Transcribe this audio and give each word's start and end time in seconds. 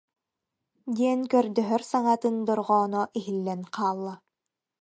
диэн 0.97 1.21
көрдөһөр 1.31 1.81
саҥатын 1.91 2.35
дорҕооно 2.47 3.01
иһиллэн 3.19 3.61
хаалла 3.75 4.13